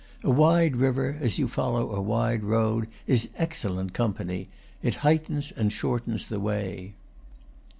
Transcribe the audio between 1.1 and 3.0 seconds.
as you follow a wide road,